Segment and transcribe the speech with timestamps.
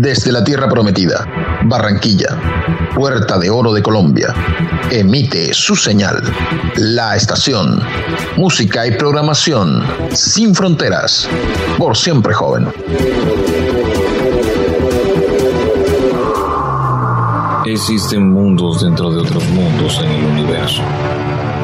[0.00, 1.26] Desde la Tierra Prometida,
[1.64, 2.34] Barranquilla,
[2.94, 4.34] Puerta de Oro de Colombia,
[4.90, 6.22] emite su señal.
[6.76, 7.82] La estación.
[8.38, 9.84] Música y programación
[10.14, 11.28] sin fronteras.
[11.76, 12.68] Por siempre joven.
[17.66, 20.80] Existen mundos dentro de otros mundos en el universo.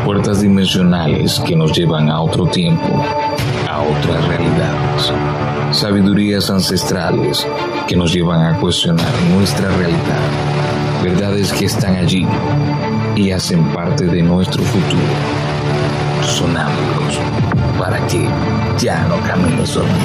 [0.04, 3.02] Puertas dimensionales que nos llevan a otro tiempo,
[3.66, 5.10] a otras realidades.
[5.72, 7.46] Sabidurías ancestrales
[7.86, 10.20] que nos llevan a cuestionar nuestra realidad.
[11.02, 12.26] Verdades que están allí
[13.14, 15.02] y hacen parte de nuestro futuro.
[16.22, 17.18] Sonámbulos
[17.78, 18.26] para que
[18.78, 19.96] ya no camines dormido.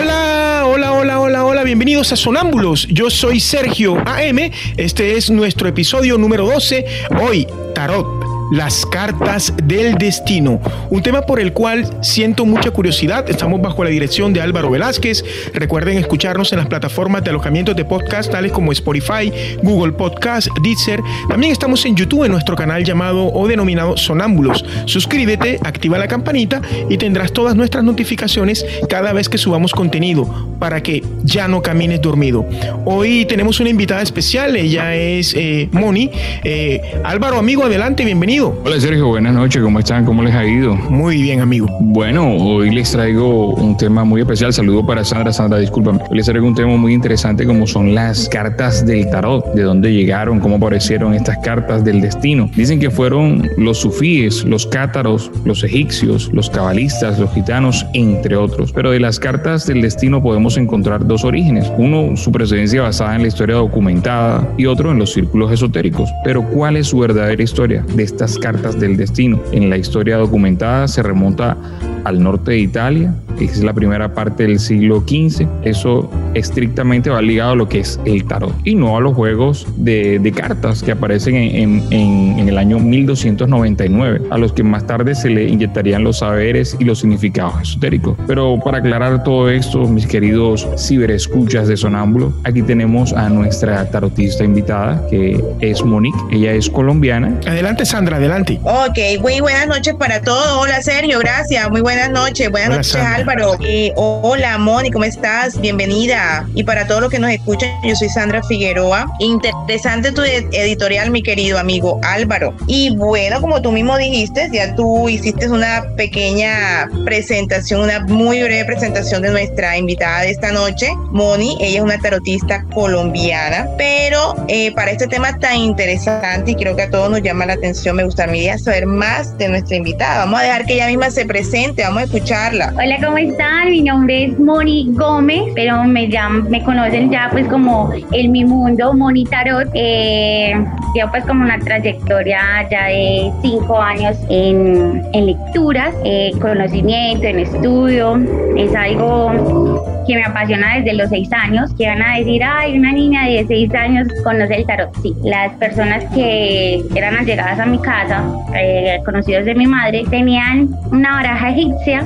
[0.00, 2.88] Hola, hola, hola, hola, hola, bienvenidos a Sonámbulos.
[2.88, 6.84] Yo soy Sergio AM, este es nuestro episodio número 12.
[7.20, 8.21] Hoy, Tarot.
[8.52, 13.30] Las cartas del destino, un tema por el cual siento mucha curiosidad.
[13.30, 15.24] Estamos bajo la dirección de Álvaro Velázquez.
[15.54, 21.00] Recuerden escucharnos en las plataformas de alojamiento de podcast tales como Spotify, Google Podcast, Deezer.
[21.30, 24.66] También estamos en YouTube en nuestro canal llamado o denominado Sonámbulos.
[24.84, 30.28] Suscríbete, activa la campanita y tendrás todas nuestras notificaciones cada vez que subamos contenido
[30.58, 32.44] para que ya no camines dormido.
[32.84, 36.10] Hoy tenemos una invitada especial, ella es eh, Moni.
[36.44, 38.41] Eh, Álvaro, amigo, adelante, bienvenido.
[38.44, 40.04] Hola Sergio, buenas noches, ¿cómo están?
[40.04, 40.74] ¿Cómo les ha ido?
[40.74, 41.68] Muy bien, amigo.
[41.80, 44.52] Bueno, hoy les traigo un tema muy especial.
[44.52, 45.32] Saludo para Sandra.
[45.32, 46.00] Sandra, discúlpame.
[46.10, 49.54] Hoy les traigo un tema muy interesante como son las cartas del tarot.
[49.54, 52.50] De dónde llegaron, cómo aparecieron estas cartas del destino.
[52.56, 58.72] Dicen que fueron los sufíes, los cátaros, los egipcios, los cabalistas, los gitanos, entre otros.
[58.72, 61.70] Pero de las cartas del destino podemos encontrar dos orígenes.
[61.78, 66.10] Uno, su precedencia basada en la historia documentada y otro en los círculos esotéricos.
[66.24, 69.40] Pero ¿cuál es su verdadera historia de estas cartas del destino.
[69.52, 71.56] En la historia documentada se remonta
[72.04, 75.46] al norte de Italia, que es la primera parte del siglo XV.
[75.64, 79.66] Eso estrictamente va ligado a lo que es el tarot y no a los juegos
[79.76, 84.86] de, de cartas que aparecen en, en, en, el año 1299, a los que más
[84.86, 88.16] tarde se le inyectarían los saberes y los significados esotéricos.
[88.26, 94.44] Pero para aclarar todo esto, mis queridos ciberescuchas de Sonámbulo, aquí tenemos a nuestra tarotista
[94.44, 96.18] invitada, que es Monique.
[96.30, 97.38] Ella es colombiana.
[97.46, 98.58] Adelante, Sandra, adelante.
[98.62, 100.58] Ok, muy buenas noches para todos.
[100.58, 101.70] Hola, Sergio, gracias.
[101.70, 102.50] Muy buenas noches.
[102.50, 103.14] Buenas noches, Sandra.
[103.16, 103.56] Álvaro.
[103.64, 105.60] Eh, hola, Moni, ¿cómo estás?
[105.60, 106.46] Bienvenida.
[106.54, 109.06] Y para todos los que nos escuchan, yo soy Sandra Figueroa.
[109.18, 112.54] Interesante tu ed- editorial, mi querido amigo Álvaro.
[112.66, 118.64] Y bueno, como tú mismo dijiste, ya tú hiciste una pequeña presentación, una muy breve
[118.64, 121.56] presentación de nuestra invitada de esta noche, Moni.
[121.60, 126.82] Ella es una tarotista colombiana, pero eh, para este tema tan interesante y creo que
[126.82, 130.18] a todos nos llama la atención, me gustaría saber más de nuestra invitada.
[130.18, 132.72] Vamos a dejar que ella misma se presente, vamos a escucharla.
[132.74, 133.70] Hola, ¿cómo están?
[133.70, 138.44] Mi nombre es Moni Gómez, pero me llaman, me conocen ya pues como en mi
[138.44, 139.68] mundo, Moni Tarot.
[139.74, 140.54] Eh,
[140.96, 147.40] yo pues como una trayectoria ya de cinco años en, en lecturas, eh, conocimiento, en
[147.40, 148.20] estudio.
[148.56, 152.92] Es algo que me apasiona desde los seis años, que van a decir, ay, una
[152.92, 154.90] niña de seis años conoce el tarot.
[155.00, 160.70] Sí, las personas que eran allegadas a mi casa, eh, conocidos de mi madre, tenían
[160.90, 161.52] una baraja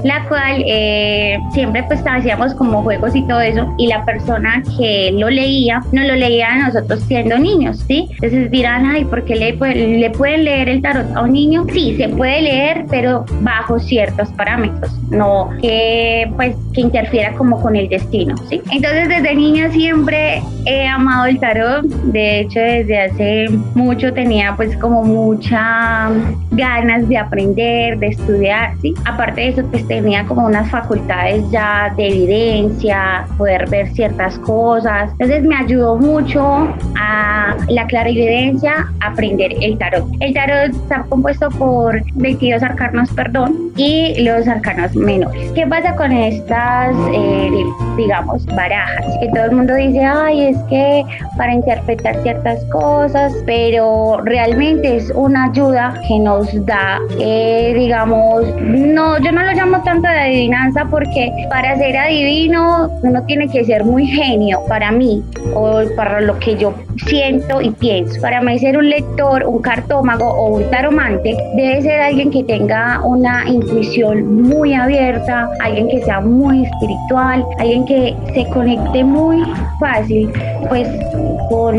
[0.05, 5.13] la cual eh, siempre pues hacíamos como juegos y todo eso, y la persona que
[5.13, 8.09] lo leía, no lo leía a nosotros siendo niños, ¿sí?
[8.15, 9.53] Entonces dirán, ay, ¿por qué le,
[9.99, 11.65] le pueden leer el tarot a un niño?
[11.73, 17.77] Sí, se puede leer, pero bajo ciertos parámetros, no que pues que interfiera como con
[17.77, 18.61] el destino, ¿sí?
[18.71, 24.77] Entonces desde niña siempre he amado el tarot, de hecho desde hace mucho tenía pues
[24.77, 26.11] como mucha
[26.51, 28.95] ganas de aprender, de estudiar, ¿sí?
[29.05, 35.43] Aparte de pues tenía como unas facultades ya de evidencia, poder ver ciertas cosas, entonces
[35.45, 36.69] me ayudó mucho
[36.99, 40.07] a la clarividencia, aprender el tarot.
[40.21, 45.51] El tarot está compuesto por 22 arcanos, perdón, y los arcanos menores.
[45.53, 47.51] ¿Qué pasa con estas, eh,
[47.97, 49.05] digamos, barajas?
[49.21, 51.05] Que todo el mundo dice, ay, es que
[51.37, 59.19] para interpretar ciertas cosas, pero realmente es una ayuda que nos da, eh, digamos, no,
[59.19, 63.85] yo no lo llamo tanto de adivinanza porque para ser adivino uno tiene que ser
[63.85, 65.23] muy genio para mí
[65.55, 66.75] o para lo que yo
[67.07, 68.21] siento y pienso.
[68.21, 73.01] Para mí ser un lector, un cartómago o un taromante debe ser alguien que tenga
[73.05, 79.43] una intuición muy abierta, alguien que sea muy espiritual, alguien que se conecte muy
[79.79, 80.31] fácil
[80.69, 80.89] pues
[81.49, 81.79] con,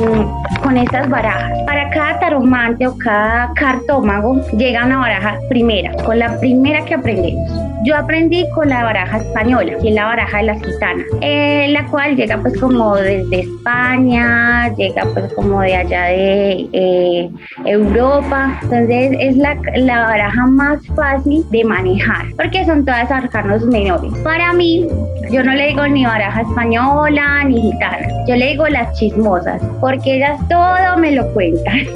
[0.63, 1.51] con estas barajas.
[1.65, 7.46] Para cada taromante o cada cartómago llega una baraja primera, con la primera que aprendemos.
[7.83, 11.85] Yo aprendí con la baraja española, que es la baraja de las gitanas, eh, la
[11.85, 17.29] cual llega pues como desde España, llega pues como de allá de eh,
[17.65, 24.11] Europa, entonces es la, la baraja más fácil de manejar, porque son todas arcanos menores.
[24.23, 24.87] Para mí,
[25.31, 30.15] yo no le digo ni baraja española ni gitana, yo le digo las chismosas, porque
[30.15, 31.77] ellas todo me lo cuentan.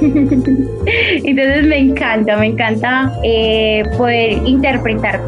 [1.24, 5.20] entonces me encanta, me encanta eh, poder interpretar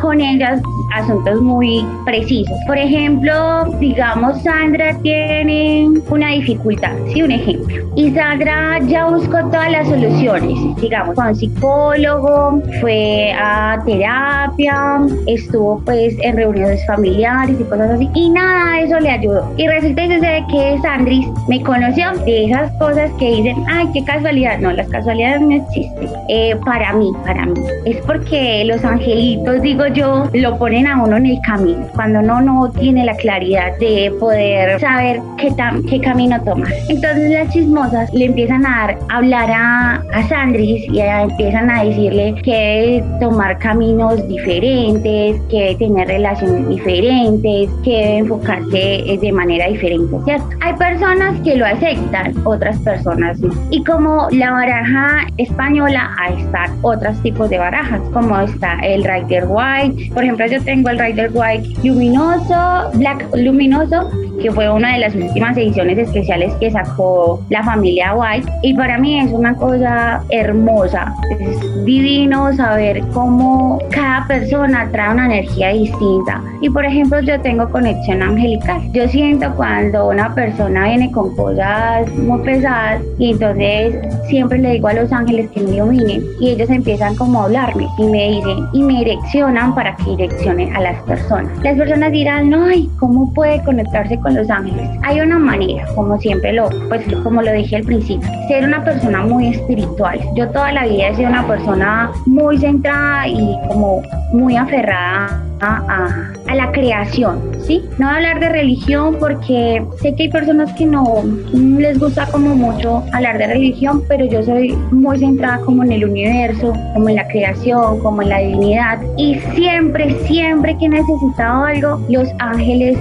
[0.00, 0.60] con ellas
[0.94, 2.56] asuntos muy precisos.
[2.66, 7.76] Por ejemplo, digamos, Sandra tiene una dificultad, sí, un ejemplo.
[7.96, 16.14] Y Sandra ya buscó todas las soluciones, digamos, con psicólogo, fue a terapia, estuvo pues
[16.22, 19.54] en reuniones familiares y cosas así, y nada de eso le ayudó.
[19.56, 24.58] Y resulta que Sandris me conoció de esas cosas que dicen, ay, qué casualidad.
[24.58, 26.08] No, las casualidades no existen.
[26.28, 27.60] Eh, para mí, para mí.
[27.84, 31.86] Es porque los angelitos, digo yo, lo ponen a uno en el camino.
[31.94, 35.54] Cuando uno no tiene la claridad de poder saber qué,
[35.88, 36.72] qué camino tomar.
[36.88, 41.84] Entonces las chismosas le empiezan a dar, a hablar a, a Sandris y empiezan a
[41.84, 49.32] decirle que debe tomar caminos diferentes, que debe tener relaciones diferentes, que debe enfocarse de
[49.32, 50.48] manera diferente, ¿cierto?
[50.60, 53.52] Hay personas que lo aceptan, otras personas no.
[53.70, 59.46] Y como la baraja española, ahí están otros tipos de barajas, como está el Rider
[59.52, 60.10] White.
[60.12, 64.10] Por ejemplo, yo tengo el Rider White luminoso, Black luminoso,
[64.40, 68.50] que fue una de las últimas ediciones especiales que sacó la familia White.
[68.62, 71.14] Y para mí es una cosa hermosa.
[71.38, 76.42] Es divino saber cómo cada persona trae una energía distinta.
[76.60, 78.80] Y por ejemplo, yo tengo conexión angelical.
[78.92, 83.96] Yo siento cuando una persona viene con cosas muy pesadas y entonces
[84.28, 87.86] siempre le digo a los ángeles que me iluminen y ellos empiezan como a hablarme
[87.98, 89.41] y me dicen y me direccionan
[89.74, 91.50] para que direccionen a las personas.
[91.64, 94.88] Las personas dirán, no, ay, ¿cómo puede conectarse con los ángeles?
[95.02, 99.22] Hay una manera, como siempre lo, pues como lo dije al principio, ser una persona
[99.22, 100.20] muy espiritual.
[100.36, 104.02] Yo toda la vida he sido una persona muy centrada y como
[104.32, 107.82] muy aferrada a, a, la creación, ¿sí?
[107.98, 111.22] No hablar de religión porque sé que hay personas que no
[111.52, 116.04] les gusta como mucho hablar de religión, pero yo soy muy centrada como en el
[116.04, 121.64] universo, como en la creación, como en la divinidad y siempre, siempre que he necesitado
[121.64, 122.98] algo, los ángeles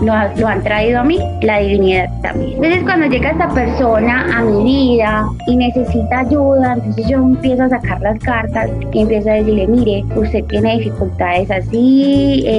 [0.00, 2.52] lo, lo, han traído a mí, la divinidad también.
[2.54, 7.68] Entonces cuando llega esta persona a mi vida y necesita ayuda, entonces yo empiezo a
[7.68, 12.57] sacar las cartas y empiezo a decirle, mire, usted tiene dificultades así, eh,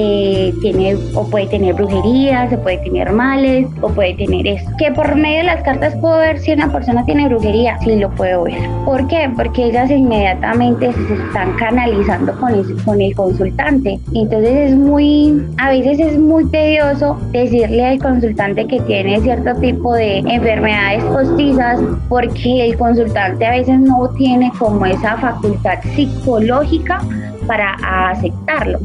[0.60, 4.70] tiene o puede tener brujería, se puede tener males o puede tener eso.
[4.78, 8.10] Que por medio de las cartas puedo ver si una persona tiene brujería, sí lo
[8.10, 8.58] puedo ver.
[8.84, 9.30] ¿Por qué?
[9.36, 13.98] Porque ellas inmediatamente se están canalizando con el, con el consultante.
[14.14, 19.94] Entonces es muy, a veces es muy tedioso decirle al consultante que tiene cierto tipo
[19.94, 27.00] de enfermedades postizas porque el consultante a veces no tiene como esa facultad psicológica
[27.50, 27.72] para
[28.10, 28.78] aceptarlo.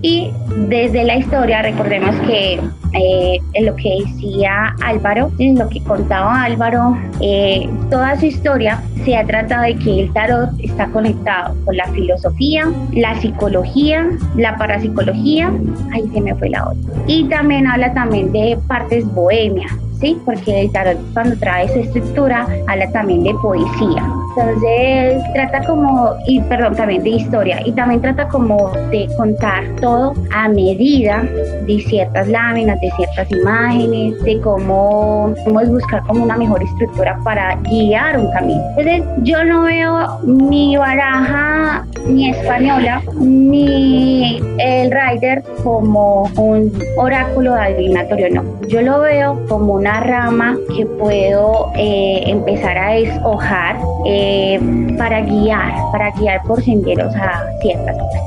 [0.00, 0.30] Y
[0.68, 2.60] desde la historia, recordemos que
[2.92, 9.26] eh, lo que decía Álvaro, lo que contaba Álvaro, eh, toda su historia se ha
[9.26, 15.52] tratado de que el tarot está conectado con la filosofía, la psicología, la parapsicología,
[15.92, 16.94] ahí se me fue la otra.
[17.08, 20.20] Y también habla también de partes bohemias, ¿sí?
[20.26, 24.04] Porque el tarot cuando trae esa estructura habla también de poesía.
[24.36, 30.14] Entonces trata como, y perdón, también de historia, y también trata como de contar todo
[30.34, 31.22] a medida
[31.66, 37.56] de ciertas láminas, de ciertas imágenes, de cómo, es buscar como una mejor estructura para
[37.56, 38.60] guiar un camino.
[38.76, 48.30] Entonces yo no veo mi baraja ni española ni el rider como un oráculo adivinatorio,
[48.30, 48.44] no.
[48.68, 53.76] Yo lo veo como una rama que puedo eh, empezar a deshojar.
[54.06, 54.60] Eh,
[54.98, 58.22] para guiar, para guiar por senderos a ciertas cosas.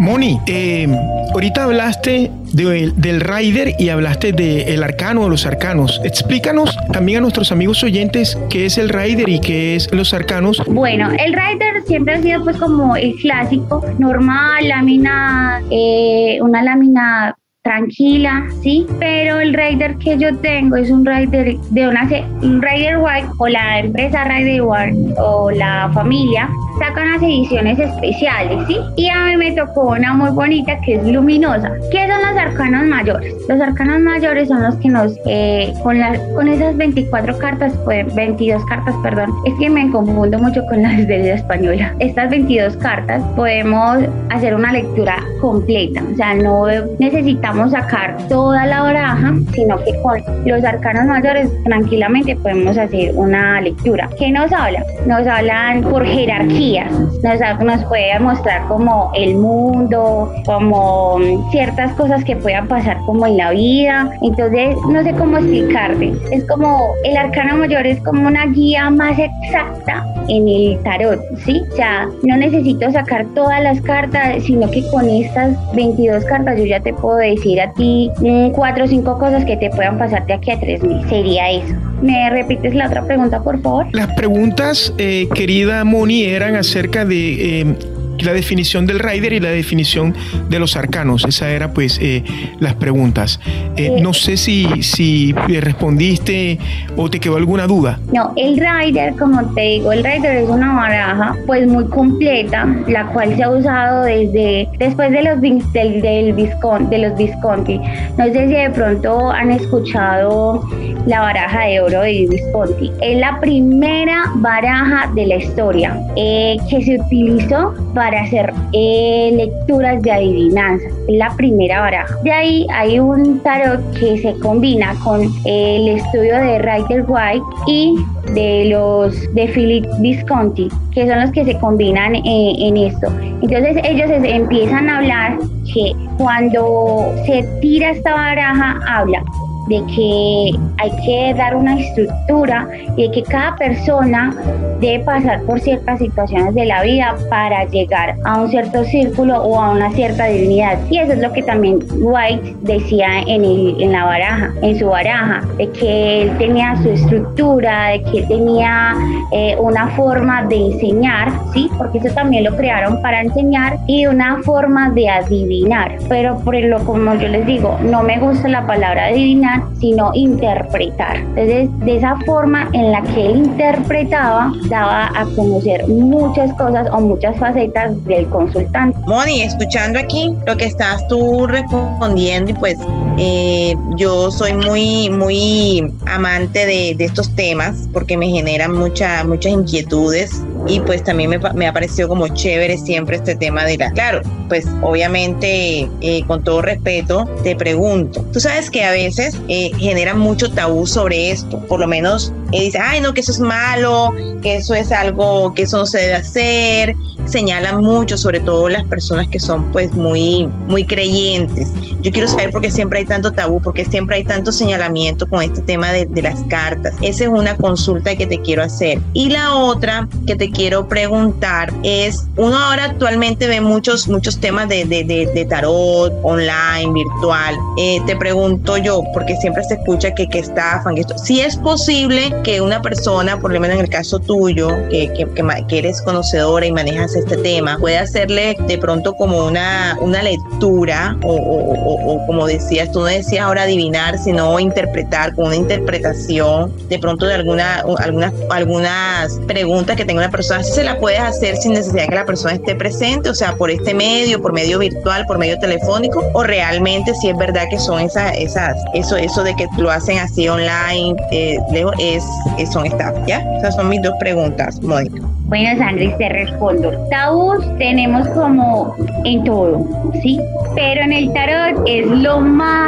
[0.00, 0.88] Moni, eh,
[1.32, 6.00] ahorita hablaste del Rider y hablaste del arcano o los arcanos.
[6.04, 10.62] Explícanos también a nuestros amigos oyentes qué es el Rider y qué es los arcanos.
[10.66, 17.36] Bueno, el Rider siempre ha sido pues como el clásico, normal, lámina, eh, una lámina
[17.62, 18.86] tranquila, ¿sí?
[18.98, 22.08] Pero el rider que yo tengo es un rider de una
[22.42, 28.66] un rider white o la empresa rider white o la familia sacan las ediciones especiales,
[28.66, 28.78] ¿sí?
[28.96, 31.70] Y a mí me tocó una muy bonita que es luminosa.
[31.92, 33.34] ¿Qué son los arcanos mayores?
[33.48, 35.98] Los arcanos mayores son los que nos, eh, con,
[36.34, 41.06] con esas 24 cartas, pues 22 cartas, perdón, es que me confundo mucho con las
[41.06, 41.94] de la española.
[42.00, 43.98] Estas 22 cartas podemos
[44.30, 46.66] hacer una lectura completa, o sea, no
[46.98, 53.60] necesitamos sacar toda la baraja, sino que con los arcanos mayores tranquilamente podemos hacer una
[53.60, 54.08] lectura.
[54.18, 54.84] ¿Qué nos habla?
[55.06, 56.86] Nos hablan por jerarquía
[57.22, 61.18] nos, nos puede mostrar como el mundo, como
[61.50, 64.10] ciertas cosas que puedan pasar como en la vida.
[64.22, 66.12] Entonces, no sé cómo explicarte.
[66.30, 71.62] Es como el arcano mayor es como una guía más exacta en el tarot, ¿sí?
[71.72, 76.64] O sea, no necesito sacar todas las cartas, sino que con estas 22 cartas yo
[76.64, 78.10] ya te puedo decir a ti
[78.52, 81.00] cuatro o cinco cosas que te puedan pasar de aquí a tres mil.
[81.08, 81.74] Sería eso.
[82.00, 83.86] ¿Me repites la otra pregunta, por favor?
[83.92, 87.76] Las preguntas, eh, querida Moni, eran acerca de eh,
[88.22, 90.14] la definición del rider y la definición
[90.48, 91.24] de los arcanos.
[91.26, 92.24] Esa era pues eh,
[92.60, 93.40] las preguntas.
[93.76, 96.58] Eh, no sé si, si respondiste
[96.96, 97.98] o te quedó alguna duda.
[98.12, 103.06] No, el rider, como te digo, el rider es una baraja pues muy completa, la
[103.06, 107.80] cual se ha usado desde después de los del, del Visconti, de los Visconti.
[108.18, 110.68] No sé si de pronto han escuchado
[111.06, 112.92] la baraja de oro de Visconti.
[113.00, 120.02] Es la primera baraja de la historia eh, que se utilizó para hacer eh, lecturas
[120.02, 120.86] de adivinanza.
[121.08, 122.14] Es la primera baraja.
[122.22, 127.96] De ahí hay un tarot que se combina con el estudio de Rider White y
[128.34, 133.08] de los de Philip Visconti, que son los que se combinan eh, en esto.
[133.42, 135.38] Entonces ellos empiezan a hablar
[135.72, 139.22] que cuando se tira esta baraja habla
[139.68, 144.34] de que hay que dar una estructura y de que cada persona
[144.80, 149.60] debe pasar por ciertas situaciones de la vida para llegar a un cierto círculo o
[149.60, 150.78] a una cierta divinidad.
[150.90, 154.88] Y eso es lo que también White decía en, el, en la baraja, en su
[154.88, 158.94] baraja, de que él tenía su estructura, de que él tenía
[159.32, 161.70] eh, una forma de enseñar, ¿sí?
[161.78, 165.96] Porque eso también lo crearon para enseñar y una forma de adivinar.
[166.08, 171.16] Pero por lo como yo les digo, no me gusta la palabra adivinar sino interpretar.
[171.16, 177.00] Entonces, de esa forma en la que él interpretaba, daba a conocer muchas cosas o
[177.00, 178.98] muchas facetas del consultante.
[179.06, 182.78] Moni, escuchando aquí lo que estás tú respondiendo y pues
[183.24, 189.52] eh, yo soy muy, muy amante de, de, estos temas porque me generan mucha, muchas
[189.52, 193.92] inquietudes y pues también me, me, ha parecido como chévere siempre este tema de la...
[193.92, 199.70] Claro, pues obviamente eh, con todo respeto te pregunto, tú sabes que a veces eh,
[199.78, 203.40] generan mucho tabú sobre esto, por lo menos eh, dice, ay no, que eso es
[203.40, 204.10] malo,
[204.42, 208.84] que eso es algo, que eso no se debe hacer, señalan mucho, sobre todo las
[208.84, 211.68] personas que son pues muy, muy creyentes.
[212.02, 215.42] Yo quiero saber por qué siempre hay tanto tabú, porque siempre hay tanto señalamiento con
[215.42, 216.94] este tema de, de las cartas.
[217.02, 219.00] Esa es una consulta que te quiero hacer.
[219.12, 224.66] Y la otra que te quiero preguntar es, uno ahora actualmente ve muchos, muchos temas
[224.70, 227.54] de, de, de, tarot, online, virtual.
[227.76, 231.18] Eh, te pregunto yo, porque siempre se escucha que, que estafan, que esto.
[231.18, 235.26] Si es posible que una persona, por lo menos en el caso tuyo, que, que,
[235.68, 241.18] que, eres conocedora y manejas este tema, pueda hacerle de pronto como una, una lectura
[241.22, 246.72] o, o, o, como decías, tú no decías ahora adivinar, sino interpretar con una interpretación
[246.88, 251.20] de pronto de alguna, algunas, algunas preguntas que tenga una persona si se la puedes
[251.20, 254.78] hacer sin necesidad que la persona esté presente, o sea, por este medio, por medio
[254.78, 259.42] virtual, por medio telefónico, o realmente si es verdad que son esas, esas, eso, eso
[259.42, 261.58] de que lo hacen así online, eh,
[261.98, 262.24] es,
[262.72, 263.38] son estafas, ¿ya?
[263.58, 265.22] Esas son mis dos preguntas, Mónica.
[265.52, 266.92] Bueno, Sandra, te respondo.
[267.10, 268.96] Tabús tenemos como
[269.26, 269.86] en todo,
[270.22, 270.40] ¿sí?
[270.74, 272.81] Pero en el tarot es lo más,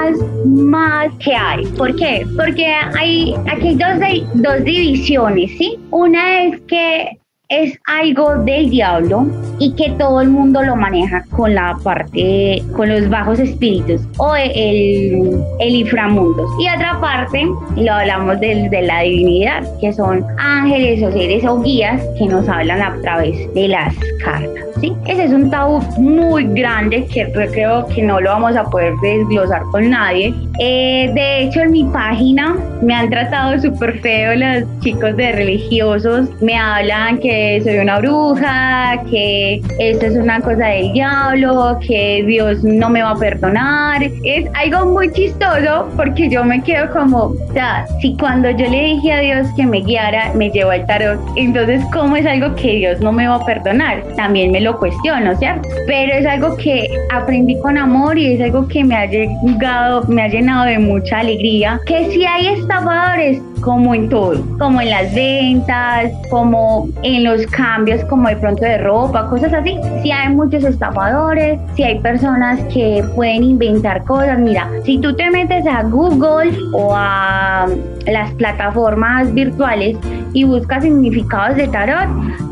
[0.46, 1.66] más que hay.
[1.78, 2.26] ¿Por qué?
[2.36, 3.98] Porque hay aquí dos,
[4.34, 5.78] dos divisiones, ¿sí?
[5.90, 9.26] Una es que es algo del diablo
[9.58, 14.34] y que todo el mundo lo maneja con la parte, con los bajos espíritus o
[14.34, 16.46] el, el inframundo.
[16.58, 17.46] Y otra parte,
[17.76, 22.48] lo hablamos de, de la divinidad, que son ángeles o seres o guías que nos
[22.48, 24.64] hablan a través de las cartas.
[24.80, 24.92] ¿sí?
[25.06, 29.62] Ese es un tabú muy grande que creo que no lo vamos a poder desglosar
[29.70, 30.34] con nadie.
[30.60, 36.28] Eh, de hecho, en mi página me han tratado súper feo los chicos de religiosos.
[36.40, 42.62] Me hablan que soy una bruja, que esto es una cosa del diablo, que Dios
[42.62, 44.02] no me va a perdonar.
[44.24, 48.84] Es algo muy chistoso porque yo me quedo como, o sea, si cuando yo le
[48.84, 52.76] dije a Dios que me guiara, me llevó al tarot, entonces, ¿cómo es algo que
[52.76, 54.02] Dios no me va a perdonar?
[54.16, 55.68] También me lo cuestiono, ¿cierto?
[55.86, 60.22] Pero es algo que aprendí con amor y es algo que me ha llegado, me
[60.22, 61.80] ha llenado de mucha alegría.
[61.86, 68.04] Que si hay estafadores, como en todo, como en las ventas, como en los cambios,
[68.04, 69.78] como de pronto de ropa, cosas así.
[70.02, 75.30] Si hay muchos estafadores, si hay personas que pueden inventar cosas, mira, si tú te
[75.30, 77.66] metes a Google o a
[78.06, 79.96] las plataformas virtuales
[80.32, 82.08] y buscas significados de tarot,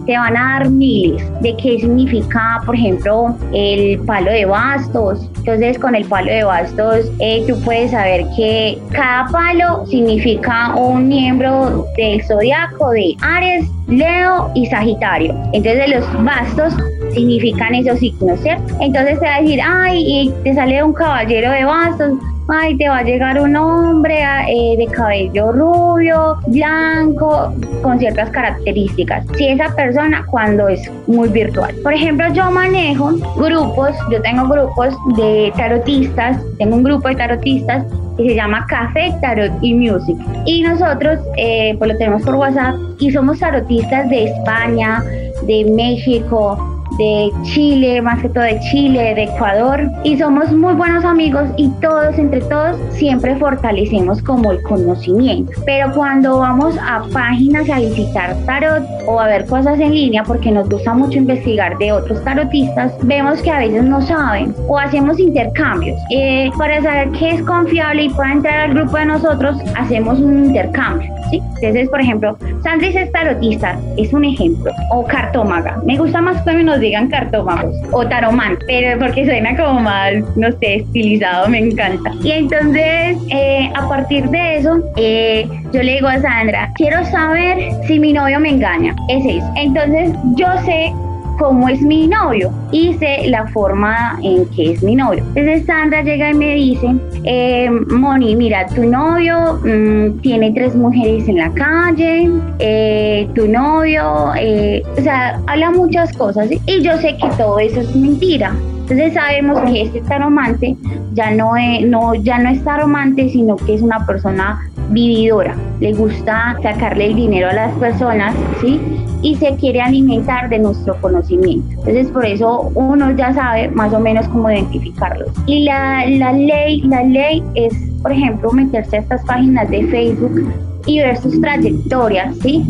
[0.06, 5.28] te van a dar miles de qué significa, por ejemplo, el palo de bastos.
[5.38, 11.08] Entonces, con el palo de bastos, eh, tú puedes saber que cada palo significa un
[11.08, 15.34] miembro del zodiaco de Aries, Leo y Sagitario.
[15.52, 16.74] Entonces, los bastos
[17.12, 18.74] significan esos signos, ¿cierto?
[18.80, 22.12] Entonces te va a decir, ay, y te sale un caballero de bastos,
[22.48, 29.24] ay, te va a llegar un hombre eh, de cabello rubio, blanco, con ciertas características.
[29.36, 31.74] Si esa persona cuando es muy virtual.
[31.82, 37.84] Por ejemplo, yo manejo grupos, yo tengo grupos de tarotistas, tengo un grupo de tarotistas
[38.16, 40.16] que se llama Café, Tarot y Music.
[40.44, 45.02] Y nosotros eh, pues lo tenemos por WhatsApp y somos tarotistas de España,
[45.46, 51.04] de México, de Chile, más que todo de Chile, de Ecuador, y somos muy buenos
[51.04, 55.52] amigos y todos, entre todos, siempre fortalecemos como el conocimiento.
[55.64, 60.50] Pero cuando vamos a páginas a visitar tarot o a ver cosas en línea, porque
[60.50, 65.18] nos gusta mucho investigar de otros tarotistas, vemos que a veces no saben o hacemos
[65.18, 65.98] intercambios.
[66.10, 70.46] Eh, para saber qué es confiable y pueda entrar al grupo de nosotros, hacemos un
[70.46, 71.12] intercambio.
[71.30, 71.40] ¿sí?
[71.62, 75.80] Entonces, por ejemplo, Sandris es tarotista, es un ejemplo, o cartómaga.
[75.86, 80.50] Me gusta más que nos digan cartómagos o taromán, pero porque suena como más, no
[80.60, 82.12] sé, estilizado, me encanta.
[82.22, 87.72] Y entonces, eh, a partir de eso, eh, yo le digo a Sandra, quiero saber
[87.86, 88.94] si mi novio me engaña.
[89.08, 89.52] Es eso.
[89.56, 90.92] Entonces, yo sé
[91.38, 95.24] cómo es mi novio y sé la forma en que es mi novio.
[95.34, 101.28] Entonces Sandra llega y me dice, eh, Moni, mira, tu novio mm, tiene tres mujeres
[101.28, 107.16] en la calle, eh, tu novio, eh, o sea, habla muchas cosas y yo sé
[107.16, 108.54] que todo eso es mentira.
[108.82, 110.76] Entonces sabemos que este taromante
[111.14, 115.56] ya no, es, no, ya no es taromante, sino que es una persona vividora.
[115.80, 118.80] Le gusta sacarle el dinero a las personas, ¿sí?
[119.22, 121.68] Y se quiere alimentar de nuestro conocimiento.
[121.70, 125.30] Entonces por eso uno ya sabe más o menos cómo identificarlos.
[125.46, 130.52] Y la, la ley, la ley es, por ejemplo, meterse a estas páginas de Facebook
[130.86, 132.64] y ver sus trayectorias, ¿sí?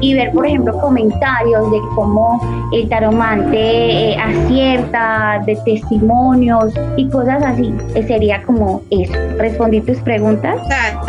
[0.00, 2.40] Y ver, por ejemplo, comentarios de cómo
[2.72, 7.72] el taromante eh, acierta, de testimonios y cosas así.
[7.94, 9.12] Eh, sería como eso.
[9.38, 10.56] ¿Respondí tus preguntas?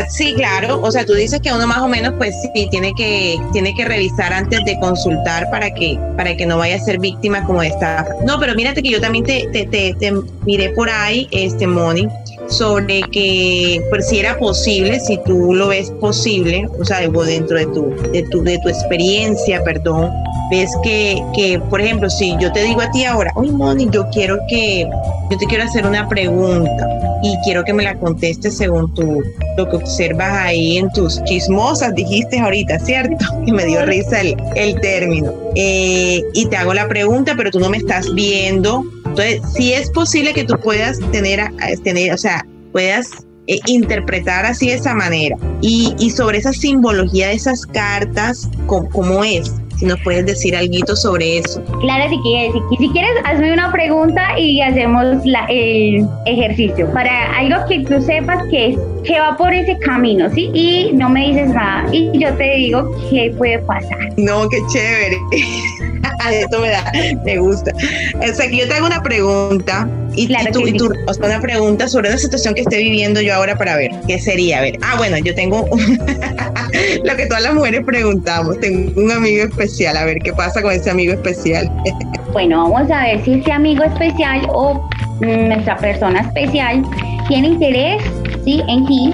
[0.09, 0.81] sí, claro.
[0.81, 3.85] O sea, tú dices que uno más o menos, pues sí, tiene que, tiene que
[3.85, 8.05] revisar antes de consultar para que, para que no vaya a ser víctima como esta.
[8.25, 10.13] No, pero mírate que yo también te, te, te, te
[10.45, 12.07] miré por ahí, este, Moni,
[12.49, 17.65] sobre que pues si era posible, si tú lo ves posible, o sea, dentro de
[17.67, 20.09] tu, de tu, de tu experiencia, perdón,
[20.49, 24.07] ves que, que, por ejemplo, si yo te digo a ti ahora, oye, Moni, yo
[24.09, 24.89] quiero que,
[25.29, 26.87] yo te quiero hacer una pregunta
[27.21, 29.21] y quiero que me la contestes según tu,
[29.57, 33.25] lo que observas ahí en tus chismosas, dijiste ahorita, ¿cierto?
[33.45, 35.33] Que me dio risa el, el término.
[35.55, 38.83] Eh, y te hago la pregunta, pero tú no me estás viendo.
[39.09, 41.41] Entonces, si es posible que tú puedas tener,
[41.83, 45.35] tener o sea, puedas eh, interpretar así de esa manera.
[45.61, 49.51] Y, y, sobre esa simbología de esas cartas, ¿cómo, cómo es?
[49.77, 51.63] Si nos puedes decir algo sobre eso.
[51.79, 57.37] Claro, si quieres, si, si, quieres, hazme una pregunta y hacemos la, el ejercicio para
[57.37, 60.51] algo que tú sepas que, es, que va por ese camino, ¿sí?
[60.53, 64.13] Y no me dices nada y yo te digo qué puede pasar.
[64.17, 65.17] No, qué chévere.
[66.31, 66.91] Esto me da,
[67.23, 67.71] me gusta.
[68.19, 71.13] O sea, que yo te hago una pregunta y, claro y tú, y tú o
[71.13, 74.59] sea, una pregunta sobre una situación que esté viviendo yo ahora para ver qué sería.
[74.59, 75.67] A ver, ah, bueno, yo tengo
[77.03, 78.59] Lo que todas las mujeres preguntamos.
[78.59, 79.97] Tengo un amigo especial.
[79.97, 81.69] A ver qué pasa con ese amigo especial.
[82.31, 84.87] Bueno, vamos a ver si ese amigo especial o
[85.19, 86.83] nuestra persona especial
[87.27, 88.03] tiene interés
[88.45, 88.61] ¿sí?
[88.67, 89.11] en ti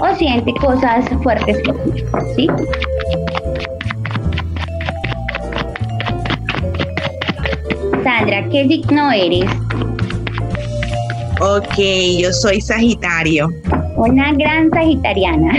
[0.00, 2.04] o siente cosas fuertes por ti.
[2.34, 2.48] ¿sí?
[8.20, 9.46] Sandra, ¿qué signo eres?
[11.40, 11.78] Ok,
[12.20, 13.48] yo soy Sagitario.
[13.96, 15.54] Una gran sagitariana.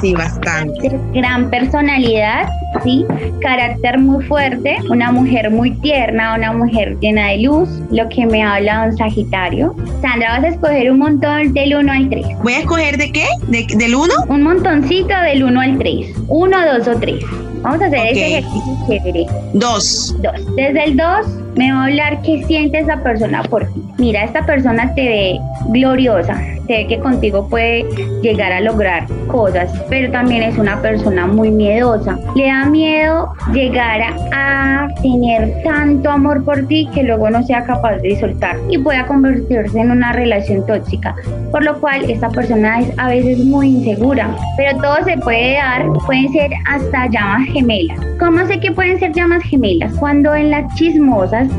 [0.00, 0.96] Sí, bastante.
[1.12, 2.48] Gran personalidad,
[2.84, 3.04] ¿sí?
[3.42, 8.40] Carácter muy fuerte, una mujer muy tierna, una mujer llena de luz, lo que me
[8.40, 9.74] habla un Sagitario.
[10.00, 12.26] Sandra, vas a escoger un montón del 1 al 3.
[12.44, 13.26] ¿Voy a escoger de qué?
[13.48, 14.14] ¿Del 1?
[14.28, 16.14] Un montoncito del 1 al 3.
[16.28, 17.24] 1, 2 o 3.
[17.62, 19.26] Vamos a hacer ese ejercicio chévere.
[19.54, 20.14] Dos.
[20.22, 20.56] Dos.
[20.56, 23.82] Desde el 2 me va a hablar qué siente esa persona por ti.
[23.98, 26.34] Mira, esta persona te ve gloriosa,
[26.66, 27.84] te ve que contigo puede
[28.22, 32.18] llegar a lograr cosas, pero también es una persona muy miedosa.
[32.34, 34.00] Le da miedo llegar
[34.32, 39.06] a, tener tanto amor por ti que luego no sea capaz de soltar y pueda
[39.06, 41.14] convertirse en una relación tóxica,
[41.50, 45.86] por lo cual esta persona es a veces muy insegura, pero todo se puede dar,
[46.06, 47.98] pueden ser hasta llamas gemelas.
[48.18, 49.92] ¿Cómo sé que pueden ser llamas gemelas?
[49.94, 50.74] Cuando en las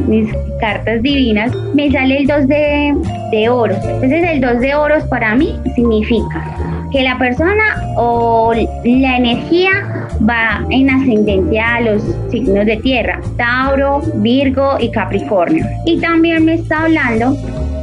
[0.08, 2.96] mis cartas divinas, me sale el 2 de,
[3.32, 3.76] de oro.
[3.76, 6.44] Entonces el 2 de oros para mí significa
[6.92, 9.72] que la persona o la energía
[10.28, 15.66] va en ascendente a los signos de tierra, Tauro, Virgo y Capricornio.
[15.86, 17.36] Y también me está hablando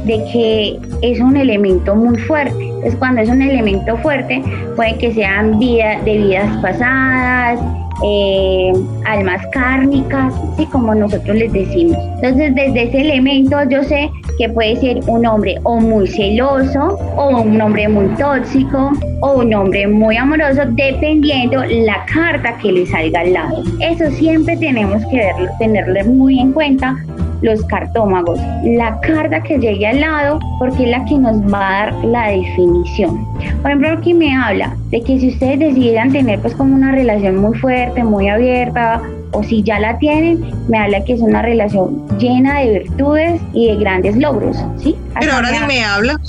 [0.05, 2.71] de que es un elemento muy fuerte.
[2.83, 4.41] Es cuando es un elemento fuerte,
[4.75, 7.59] puede que sean vida, de vidas pasadas,
[8.03, 8.71] eh,
[9.05, 11.97] almas kármicas, así como nosotros les decimos.
[12.15, 17.41] Entonces, desde ese elemento yo sé que puede ser un hombre o muy celoso, o
[17.41, 23.21] un hombre muy tóxico, o un hombre muy amoroso, dependiendo la carta que le salga
[23.21, 23.63] al lado.
[23.81, 26.95] Eso siempre tenemos que verlo, tenerlo muy en cuenta
[27.41, 31.85] los cartómagos, la carta que llegue al lado, porque es la que nos va a
[31.85, 33.25] dar la definición.
[33.61, 37.37] Por ejemplo, aquí me habla de que si ustedes decidieran tener pues como una relación
[37.37, 42.05] muy fuerte, muy abierta, o si ya la tienen, me habla que es una relación
[42.17, 44.95] llena de virtudes y de grandes logros, ¿sí?
[45.19, 46.19] Pero ahora ni me habla.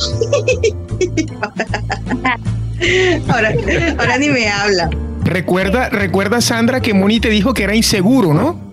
[3.29, 3.53] ahora,
[3.99, 4.91] ahora ni me habla.
[5.25, 8.70] Recuerda, recuerda Sandra que Moni te dijo que era inseguro, ¿no?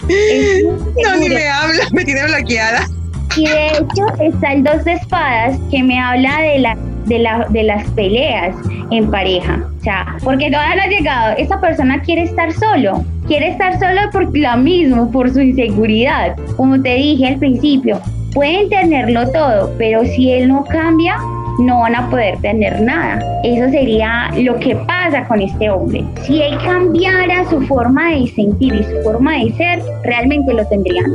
[1.03, 2.87] No, ni me habla, me tiene bloqueada.
[3.35, 7.45] Y de hecho está el dos de espadas que me habla de la, de la,
[7.49, 8.55] de las peleas
[8.91, 9.59] en pareja.
[9.79, 14.09] O sea, porque todavía no ha llegado, esa persona quiere estar solo, quiere estar solo
[14.11, 16.35] por lo mismo, por su inseguridad.
[16.55, 18.01] Como te dije al principio,
[18.33, 21.17] pueden tenerlo todo, pero si él no cambia,
[21.59, 23.19] no van a poder tener nada.
[23.43, 26.03] Eso sería lo que pasa con este hombre.
[26.23, 31.05] Si él cambiara su forma de sentir y su forma de ser, realmente lo tendrían.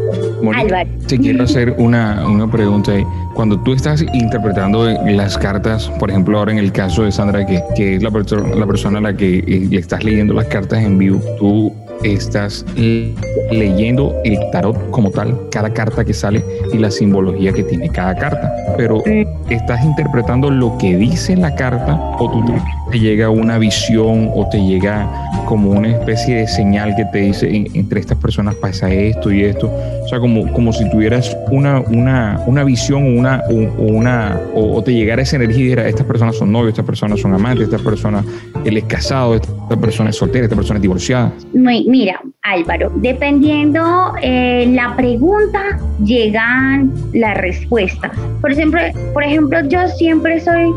[0.55, 0.89] Álvaro.
[1.07, 3.05] Te quiero hacer una, una pregunta ahí.
[3.35, 7.63] Cuando tú estás interpretando las cartas, por ejemplo, ahora en el caso de Sandra, que,
[7.75, 10.99] que es la, la persona a la que eh, le estás leyendo las cartas en
[10.99, 11.73] vivo, tú
[12.05, 17.89] estás leyendo el tarot como tal, cada carta que sale y la simbología que tiene
[17.89, 18.53] cada carta.
[18.77, 19.03] Pero
[19.49, 22.43] estás interpretando lo que dice la carta o tú
[22.93, 25.11] te llega una visión o te llega
[25.47, 29.73] como una especie de señal que te dice entre estas personas pasa esto y esto.
[30.05, 34.83] O sea, como, como si tuvieras una, una, una visión o una, o, una o,
[34.83, 37.83] te llegara esa energía y dijera, estas personas son novios, estas personas son amantes, esta
[37.83, 38.23] persona
[38.65, 41.33] él es casado, esta persona es soltera, esta persona es divorciada.
[41.55, 48.13] Mira, Álvaro, dependiendo eh, la pregunta, llegan las respuestas.
[48.43, 48.81] Por ejemplo,
[49.15, 50.71] por ejemplo, yo siempre soy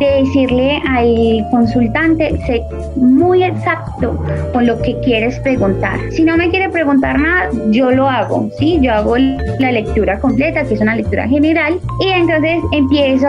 [0.00, 2.62] de decirle al consultante, sé
[2.96, 4.18] muy exacto
[4.52, 5.98] con lo que quieres preguntar.
[6.10, 8.78] Si no me quiere preguntar nada, yo lo hago, ¿sí?
[8.80, 13.28] Yo hago la lectura completa, que es una lectura general, y entonces empiezo,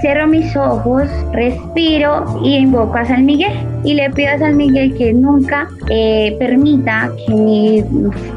[0.00, 3.52] cierro mis ojos, respiro y invoco a San Miguel.
[3.82, 7.84] Y le pido a San Miguel que nunca eh, permita que mis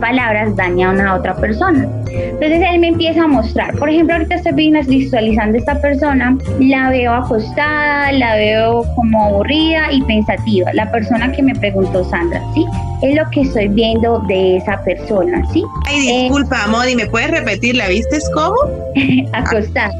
[0.01, 1.87] palabras dañen a otra persona.
[2.11, 3.75] Entonces él me empieza a mostrar.
[3.75, 9.91] Por ejemplo, ahorita estoy visualizando a esta persona, la veo acostada, la veo como aburrida
[9.91, 10.71] y pensativa.
[10.73, 12.65] La persona que me preguntó Sandra, ¿sí?
[13.01, 15.63] Es lo que estoy viendo de esa persona, ¿sí?
[15.85, 17.75] Ay, eh, disculpa, Modi, ¿me puedes repetir?
[17.75, 18.55] ¿La viste cómo?
[19.33, 19.91] acostada.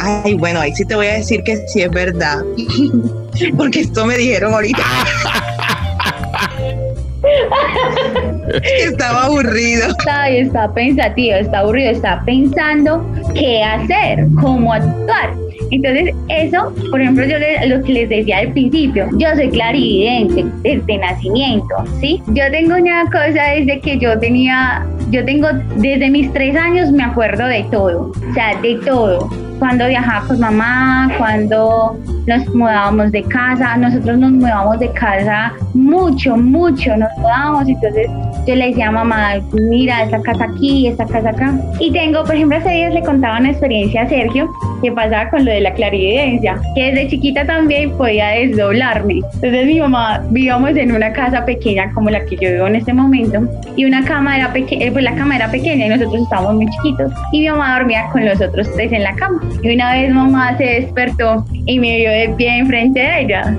[0.00, 2.38] Ay, bueno, ahí sí te voy a decir que sí es verdad.
[3.56, 4.82] Porque esto me dijeron ahorita.
[8.84, 9.88] Estaba aburrido.
[9.88, 15.34] Está, está pensativo, está aburrido, está pensando qué hacer, cómo actuar.
[15.70, 17.36] Entonces, eso, por ejemplo, yo
[17.68, 22.20] lo que les decía al principio, yo soy clarividente desde nacimiento, ¿sí?
[22.28, 27.04] Yo tengo una cosa desde que yo tenía, yo tengo, desde mis tres años me
[27.04, 29.28] acuerdo de todo, o sea, de todo
[29.60, 36.36] cuando viajaba con mamá, cuando nos mudábamos de casa, nosotros nos mudábamos de casa mucho,
[36.36, 38.08] mucho, nos mudábamos, entonces
[38.46, 41.54] yo le decía a mamá, mira, esta casa aquí, esta casa acá.
[41.78, 44.50] Y tengo, por ejemplo, hace días le contaba una experiencia a Sergio
[44.82, 49.20] que pasaba con lo de la clarividencia, que desde chiquita también podía desdoblarme.
[49.34, 52.94] Entonces mi mamá, vivíamos en una casa pequeña como la que yo vivo en este
[52.94, 53.42] momento,
[53.76, 56.66] y una cama era pequeña, eh, pues la cama era pequeña y nosotros estábamos muy
[56.70, 59.40] chiquitos, y mi mamá dormía con los otros tres en la cama.
[59.62, 63.54] Y una vez mamá se despertó y me vio de pie enfrente de ella.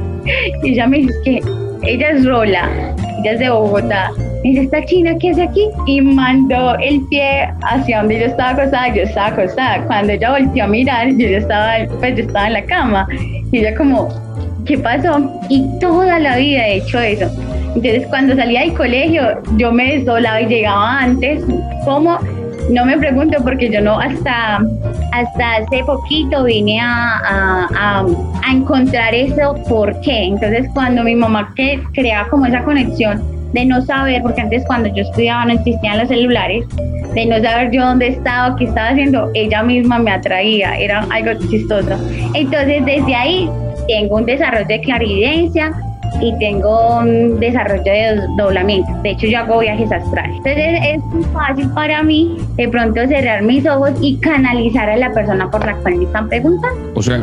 [0.63, 1.41] Y ella me dice que
[1.83, 2.69] ella es Rola,
[3.19, 4.11] ella es de Bogotá.
[4.43, 5.67] Me dice, ¿esta china qué hace aquí?
[5.85, 8.87] Y mandó el pie hacia donde yo estaba acostada.
[8.95, 9.85] Yo estaba acostada.
[9.85, 13.07] Cuando ella volteó a mirar, yo ya estaba, pues yo estaba en la cama.
[13.51, 14.09] Y ella como,
[14.65, 15.39] ¿qué pasó?
[15.49, 17.29] Y toda la vida he hecho eso.
[17.75, 21.43] Entonces cuando salía del colegio, yo me desdoblaba y llegaba antes.
[21.85, 22.17] ¿Cómo?
[22.71, 24.61] No me pregunto porque yo no hasta,
[25.11, 28.05] hasta hace poquito vine a, a,
[28.45, 30.23] a, encontrar eso por qué.
[30.23, 34.87] Entonces cuando mi mamá que creaba como esa conexión de no saber, porque antes cuando
[34.95, 36.65] yo estudiaba no existían los celulares,
[37.13, 41.33] de no saber yo dónde estaba, qué estaba haciendo, ella misma me atraía, era algo
[41.49, 41.97] chistoso.
[42.33, 43.49] Entonces desde ahí
[43.89, 45.73] tengo un desarrollo de clarividencia,
[46.19, 48.91] y tengo un desarrollo de doblamiento.
[49.03, 50.35] De hecho, yo hago viajes astrales.
[50.37, 55.11] Entonces es muy fácil para mí de pronto cerrar mis ojos y canalizar a la
[55.11, 56.91] persona por la cual me están preguntando.
[56.95, 57.19] O sea,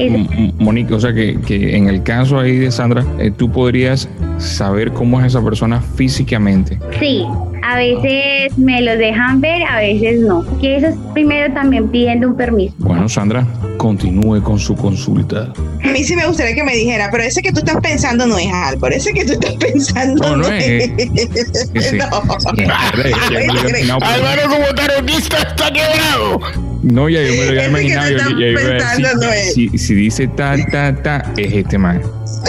[0.59, 4.93] Mónica, o sea que, que, en el caso ahí de Sandra, eh, tú podrías saber
[4.93, 6.79] cómo es esa persona físicamente.
[6.99, 7.25] Sí,
[7.63, 10.45] a veces me los dejan ver, a veces no.
[10.61, 12.75] Que eso es primero también pidiendo un permiso.
[12.79, 13.47] Bueno, Sandra,
[13.79, 15.51] continúe con su consulta.
[15.83, 18.37] A mí sí me gustaría que me dijera, pero ese que tú estás pensando no
[18.37, 20.91] es Álvaro, ese que tú estás pensando no, no, es.
[23.91, 26.41] Álvaro como tarotista está quebrado.
[26.83, 28.11] No, ya yo me lo había imaginado.
[28.11, 28.19] Yo,
[29.55, 32.01] si, si, dice ta, ta, ta, es este man.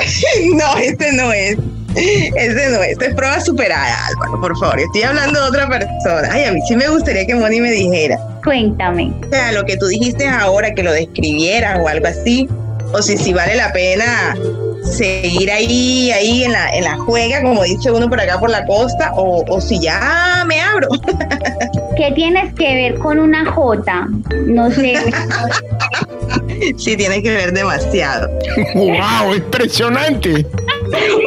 [0.54, 1.58] no, este no es.
[2.36, 4.80] Ese no, esta es prueba superada, Álvaro, por favor.
[4.80, 6.30] Estoy hablando de otra persona.
[6.32, 8.18] Ay, a mí sí me gustaría que Moni me dijera.
[8.44, 9.14] Cuéntame.
[9.26, 12.48] O sea, lo que tú dijiste ahora, que lo describieras o algo así,
[12.94, 14.36] o si, si vale la pena
[14.84, 18.66] seguir ahí, ahí en la, en la juega, como dice uno por acá por la
[18.66, 20.88] costa, o, o si ya me abro.
[21.98, 24.08] ¿Qué tienes que ver con una J?
[24.48, 24.96] No sé.
[26.78, 28.30] sí, tiene que ver demasiado.
[28.76, 29.36] ¡Wow!
[29.36, 30.46] ¡Impresionante!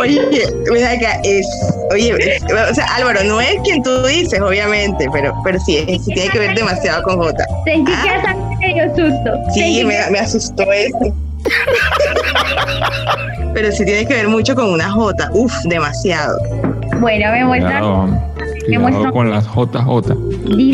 [0.01, 0.23] Oye,
[0.71, 1.47] mira acá, es,
[1.91, 6.31] oye, o sea, Álvaro, no es quien tú dices, obviamente, pero, pero sí, sí tiene
[6.31, 7.45] que ver demasiado con J.
[7.65, 9.31] Sentí que hasta me dio susto.
[9.55, 11.13] Sí, me, me, asustó este.
[13.55, 16.39] pero sí tiene que ver mucho con una J, uf, demasiado.
[17.01, 17.81] Bueno, me muestra.
[18.69, 20.15] me muestra con las JJ.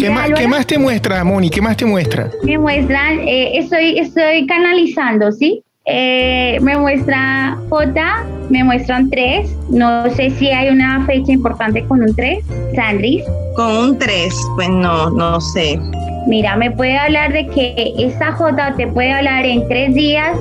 [0.00, 1.50] ¿Qué más, ¿Qué más, te muestra, Moni?
[1.50, 2.30] ¿Qué más te muestra?
[2.42, 5.62] Me muestran, eh, estoy, estoy canalizando, ¿sí?
[5.90, 9.50] Eh, me muestra J, me muestran tres.
[9.70, 12.44] No sé si hay una fecha importante con un 3.
[12.74, 13.24] Sandris.
[13.56, 15.78] Con un 3, pues no, no sé.
[16.26, 20.36] Mira, me puede hablar de que esta J te puede hablar en tres días,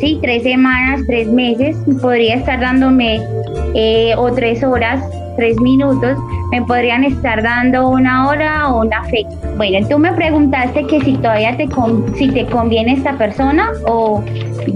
[0.00, 1.76] sí, tres semanas, tres meses.
[2.00, 3.20] Podría estar dándome
[3.74, 5.04] eh, o tres horas,
[5.40, 6.18] tres minutos.
[6.50, 9.30] Me podrían estar dando una hora o una fecha.
[9.56, 11.66] Bueno, tú me preguntaste que si todavía te,
[12.18, 14.22] si te conviene esta persona o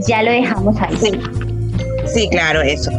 [0.08, 0.96] ya lo dejamos ahí.
[0.96, 1.10] Sí,
[2.06, 2.90] sí claro, eso.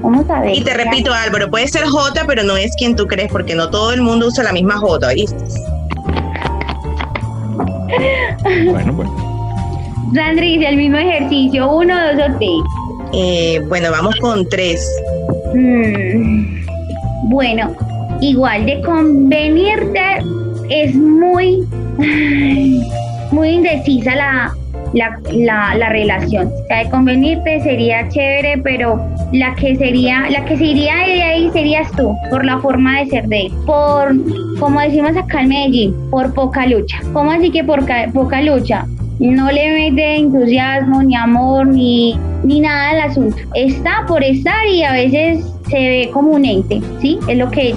[0.00, 0.56] Vamos a ver.
[0.56, 3.68] Y te repito, Álvaro, puede ser J, pero no es quien tú crees, porque no
[3.68, 5.36] todo el mundo usa la misma J, ¿viste?
[8.70, 9.08] bueno, pues.
[10.14, 12.82] Sandri, el mismo ejercicio, uno, dos o tres.
[13.12, 14.88] Eh, bueno, vamos con tres.
[15.54, 16.64] Mm,
[17.30, 17.72] bueno,
[18.20, 20.00] igual de convenirte
[20.70, 21.66] es muy,
[23.30, 24.54] muy indecisa la,
[24.92, 26.46] la, la, relación.
[26.46, 29.00] O sea, de convenirte sería chévere, pero
[29.32, 33.06] la que sería, la que se iría de ahí serías tú, por la forma de
[33.06, 34.14] ser de él, por,
[34.58, 37.00] como decimos acá en Medellín, por poca lucha.
[37.12, 38.86] ¿Cómo así que por poca lucha?
[39.22, 43.36] No le mete entusiasmo, ni amor, ni, ni nada al asunto.
[43.54, 47.20] Está por estar y a veces se ve como un ente, ¿sí?
[47.28, 47.72] Es lo que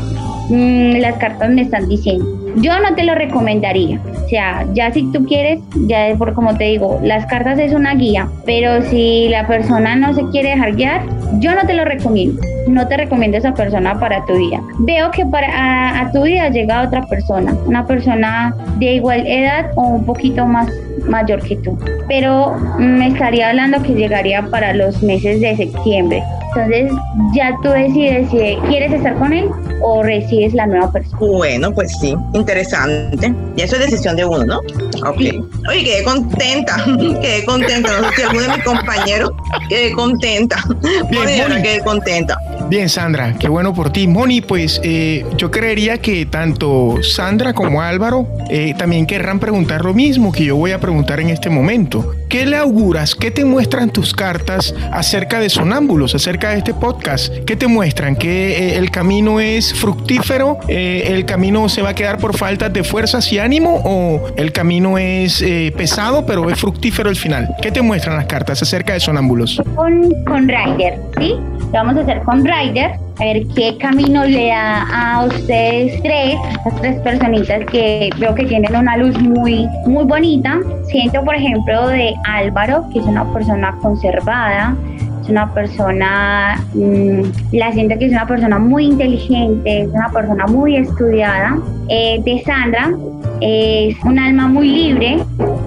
[0.50, 2.26] mm, las cartas me están diciendo.
[2.56, 4.02] Yo no te lo recomendaría.
[4.26, 7.94] O sea, ya si tú quieres, ya por como te digo, las cartas es una
[7.94, 11.02] guía, pero si la persona no se quiere dejar guiar,
[11.40, 12.42] yo no te lo recomiendo.
[12.68, 14.60] No te recomiendo esa persona para tu vida.
[14.80, 19.84] Veo que para a, tu vida llega otra persona, una persona de igual edad o
[19.84, 20.72] un poquito más
[21.08, 21.78] mayor que tú.
[22.08, 26.24] Pero me estaría hablando que llegaría para los meses de septiembre.
[26.56, 26.90] Entonces
[27.34, 28.38] ya tú decides si
[28.68, 29.50] quieres estar con él
[29.82, 31.18] o recibes la nueva persona.
[31.20, 33.34] Bueno, pues sí, interesante.
[33.58, 34.60] Y eso es decisión de uno, ¿no?
[35.06, 35.18] Ok.
[35.70, 36.78] Oye, quedé contenta,
[37.22, 38.00] quedé contenta.
[38.00, 39.32] No sé si alguno de mis compañeros
[39.68, 40.64] quedé contenta.
[41.10, 42.38] Bien, quedé contenta.
[42.70, 44.08] Bien, Sandra, qué bueno por ti.
[44.08, 49.94] Moni, pues eh, yo creería que tanto Sandra como Álvaro eh, también querrán preguntar lo
[49.94, 52.16] mismo que yo voy a preguntar en este momento.
[52.36, 53.16] ¿Qué le auguras?
[53.16, 57.34] ¿Qué te muestran tus cartas acerca de sonámbulos, acerca de este podcast?
[57.46, 58.18] ¿Qué te muestran?
[58.18, 60.58] ¿Que eh, el camino es fructífero?
[60.68, 63.82] ¿El camino se va a quedar por falta de fuerzas y ánimo?
[63.86, 65.42] ¿O el camino es
[65.78, 67.56] pesado pero es fructífero al final?
[67.62, 69.62] ¿Qué te muestran las cartas acerca de sonámbulos?
[69.74, 71.36] Con, con Ryder, ¿sí?
[71.72, 76.82] vamos a hacer con Ryder, a ver qué camino le da a ustedes tres, estas
[76.82, 80.60] tres personitas que veo que tienen una luz muy, muy bonita.
[80.88, 84.76] Siento, por ejemplo, de Álvaro, que es una persona conservada,
[85.22, 87.22] es una persona, mm,
[87.54, 91.58] la siento que es una persona muy inteligente, es una persona muy estudiada.
[91.88, 92.92] Eh, de Sandra,
[93.42, 95.20] es un alma muy libre,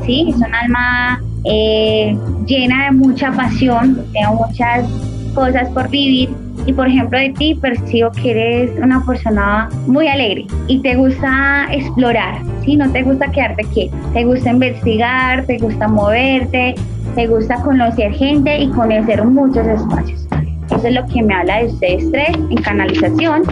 [0.05, 0.27] ¿sí?
[0.29, 4.87] Es un alma eh, llena de mucha pasión, tiene muchas
[5.35, 6.29] cosas por vivir
[6.69, 11.67] y por ejemplo de ti percibo que eres una persona muy alegre y te gusta
[11.73, 12.77] explorar, ¿sí?
[12.77, 16.75] No te gusta quedarte quieto, te gusta investigar, te gusta moverte,
[17.15, 20.27] te gusta conocer gente y conocer muchos espacios.
[20.67, 23.45] Eso es lo que me habla de ustedes tres en canalización.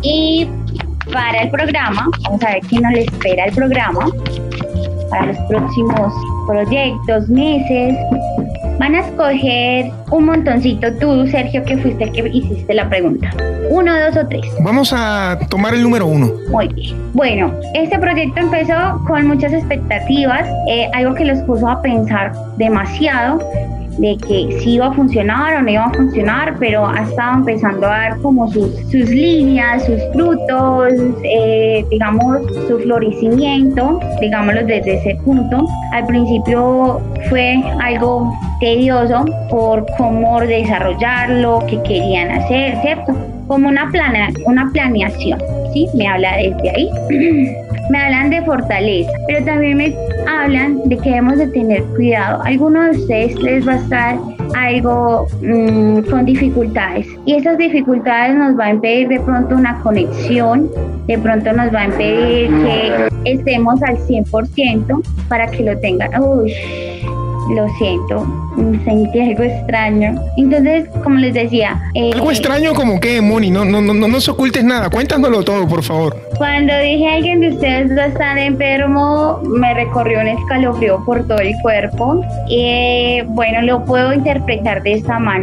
[0.00, 0.48] Y
[1.12, 4.06] para el programa, vamos a ver qué nos le espera el programa
[5.10, 6.14] para los próximos
[6.46, 7.94] proyectos, meses.
[8.78, 13.30] Van a escoger un montoncito tú, Sergio, que fuiste el que hiciste la pregunta.
[13.70, 14.46] Uno, dos o tres.
[14.62, 16.30] Vamos a tomar el número uno.
[16.50, 16.96] Muy bien.
[17.12, 23.38] Bueno, este proyecto empezó con muchas expectativas, eh, algo que los puso a pensar demasiado
[23.98, 27.86] de que si iba a funcionar o no iba a funcionar, pero ha estado empezando
[27.86, 30.92] a dar como sus, sus líneas, sus frutos,
[31.24, 35.66] eh, digamos, su florecimiento, digámoslo desde ese punto.
[35.92, 43.14] Al principio fue algo tedioso por cómo desarrollarlo, qué querían hacer, ¿cierto?
[43.46, 45.40] Como una, plana, una planeación,
[45.72, 45.88] ¿sí?
[45.94, 47.58] Me habla desde ahí.
[47.90, 49.96] me hablan de fortaleza, pero también me
[50.28, 52.42] hablan de que debemos de tener cuidado.
[52.42, 54.18] algunos de ustedes les va a estar
[54.56, 60.70] algo mm, con dificultades y esas dificultades nos va a impedir de pronto una conexión,
[61.06, 66.22] de pronto nos va a impedir que estemos al 100% para que lo tengan.
[66.22, 66.52] Uy,
[67.54, 68.26] lo siento,
[68.84, 70.14] sentí algo extraño.
[70.36, 71.80] Entonces, como les decía...
[71.94, 75.66] Eh, algo extraño como que, Moni, no, no, no, no nos ocultes nada, cuéntanoslo todo,
[75.66, 76.16] por favor.
[76.36, 81.26] Cuando dije a alguien de ustedes va a estar enfermo, me recorrió un escalofrío por
[81.26, 82.24] todo el cuerpo.
[82.48, 85.38] y bueno, lo puedo interpretar de esta manera.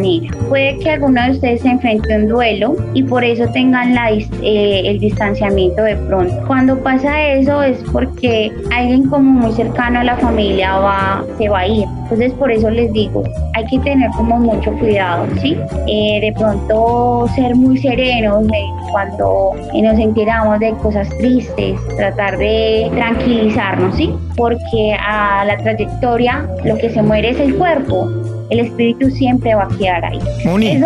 [0.48, 4.12] Puede que alguno de ustedes se enfrente a un duelo y por eso tengan la,
[4.12, 6.34] eh, el distanciamiento de pronto.
[6.48, 11.60] Cuando pasa eso es porque alguien como muy cercano a la familia va, se va
[11.60, 11.86] a ir.
[12.04, 13.24] Entonces por eso les digo,
[13.56, 15.58] hay que tener como mucho cuidado, ¿sí?
[15.88, 22.92] Eh, de pronto ser muy serenos eh, cuando nos enteramos de cosas tristes, tratar de
[22.94, 24.14] tranquilizarnos, ¿sí?
[24.36, 28.08] Porque a la trayectoria lo que se muere es el cuerpo,
[28.52, 30.20] el espíritu siempre va a quedar ahí.
[30.46, 30.78] Moni,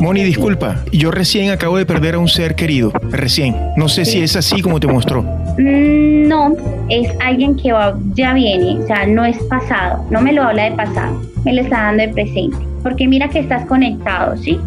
[0.00, 3.54] Moni, disculpa, yo recién acabo de perder a un ser querido, recién.
[3.76, 5.43] No sé si es así como te mostró.
[5.58, 6.54] Mm, no,
[6.88, 7.72] es alguien que
[8.14, 11.62] ya viene, o sea, no es pasado, no me lo habla de pasado, me lo
[11.62, 12.56] está dando de presente.
[12.82, 14.58] Porque mira que estás conectado, ¿sí?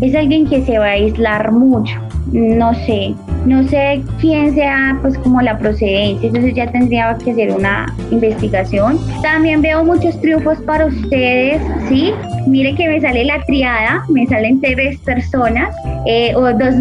[0.00, 1.94] Es alguien que se va a aislar mucho,
[2.32, 3.14] no sé,
[3.46, 8.98] no sé quién sea pues como la procedencia, entonces ya tendría que hacer una investigación.
[9.22, 12.12] También veo muchos triunfos para ustedes, ¿sí?
[12.46, 15.74] Mire que me sale la triada, me salen tres personas,
[16.06, 16.74] eh, o dos,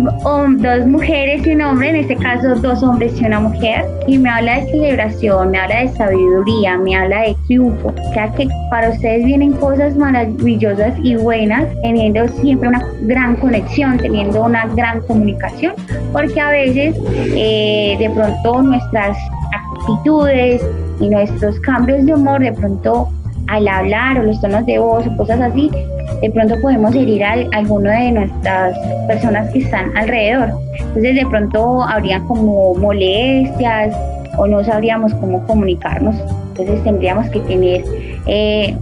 [0.58, 4.30] dos mujeres y un hombre, en este caso dos hombres y una mujer, y me
[4.30, 8.89] habla de celebración, me habla de sabiduría, me habla de triunfo, o sea que para
[8.89, 15.74] ustedes vienen cosas maravillosas y buenas, teniendo siempre una gran conexión, teniendo una gran comunicación,
[16.12, 16.95] porque a veces
[17.36, 19.17] eh, de pronto nuestras
[19.54, 20.65] actitudes
[21.00, 23.10] y nuestros cambios de humor, de pronto
[23.51, 25.69] al hablar o los tonos de voz o cosas así,
[26.21, 30.51] de pronto podemos herir a alguno de nuestras personas que están alrededor.
[30.79, 33.93] Entonces de pronto habrían como molestias
[34.37, 36.15] o no sabríamos cómo comunicarnos.
[36.49, 37.83] Entonces tendríamos que tener,
[38.25, 38.77] eh,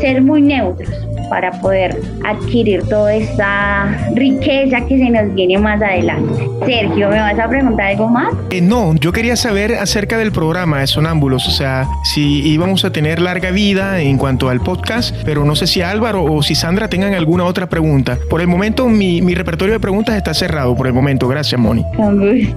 [0.00, 0.90] ser muy neutros
[1.28, 6.48] para poder adquirir toda esta riqueza que se nos viene más adelante.
[6.64, 8.32] Sergio, ¿me vas a preguntar algo más?
[8.50, 12.92] Eh, no, yo quería saber acerca del programa de Sonámbulos, o sea, si íbamos a
[12.92, 16.88] tener larga vida en cuanto al podcast, pero no sé si Álvaro o si Sandra
[16.88, 18.18] tengan alguna otra pregunta.
[18.30, 21.28] Por el momento mi, mi repertorio de preguntas está cerrado, por el momento.
[21.28, 21.84] Gracias, Moni.
[21.96, 22.56] Con gusto.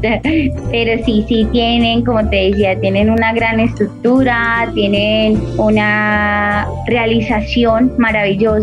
[0.72, 8.59] Pero sí, sí tienen, como te decía, tienen una gran estructura, tienen una realización maravillosa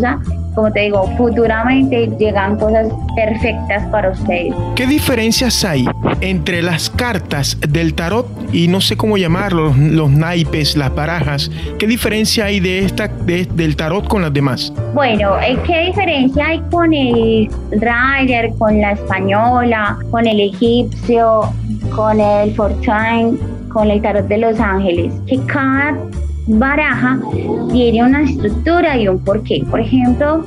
[0.57, 4.55] como te digo, futuramente llegan cosas perfectas para ustedes.
[4.75, 5.85] ¿Qué diferencias hay
[6.19, 11.51] entre las cartas del tarot y no sé cómo llamarlos, los naipes, las barajas?
[11.77, 14.73] ¿Qué diferencia hay de esta del tarot con las demás?
[14.95, 21.53] Bueno, eh, ¿qué diferencia hay con el Rider, con la española, con el egipcio,
[21.95, 23.37] con el Fortune,
[23.71, 25.13] con el tarot de los ángeles?
[25.27, 25.95] Que cada
[26.47, 27.19] baraja
[27.71, 29.63] tiene una estructura y un porqué.
[29.69, 30.43] Por ejemplo,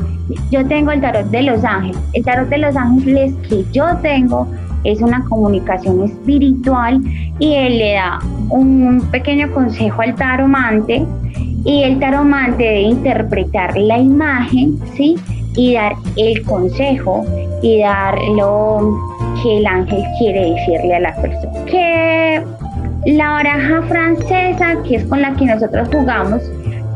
[0.50, 2.00] yo tengo el tarot de los ángeles.
[2.12, 4.46] El tarot de los ángeles que yo tengo
[4.84, 7.00] es una comunicación espiritual
[7.38, 11.04] y él le da un pequeño consejo al taromante
[11.64, 15.16] y el taromante debe interpretar la imagen, ¿sí?
[15.56, 17.24] Y dar el consejo
[17.62, 18.98] y dar lo
[19.42, 21.64] que el ángel quiere decirle a la persona.
[21.66, 22.19] Que
[23.06, 26.42] la baraja francesa, que es con la que nosotros jugamos,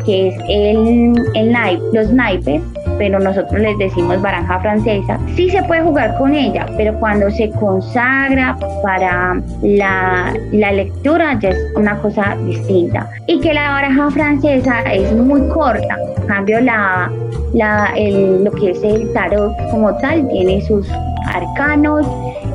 [0.04, 1.56] que es el, el
[1.92, 2.62] los naipes,
[2.98, 7.50] pero nosotros les decimos baraja francesa, sí se puede jugar con ella, pero cuando se
[7.50, 13.08] consagra para la, la lectura ya es una cosa distinta.
[13.26, 17.10] Y que la baraja francesa es muy corta, en cambio la,
[17.54, 20.86] la, lo que es el tarot como tal tiene sus
[21.32, 22.06] arcanos